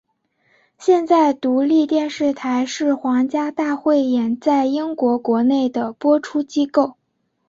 [0.79, 6.95] 现在独立电视台是皇家大汇演在英国国内的播出机构。